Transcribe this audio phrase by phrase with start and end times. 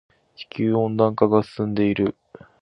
[0.35, 2.17] 地球温暖化が進んでいる。